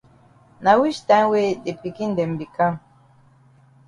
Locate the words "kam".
2.55-2.73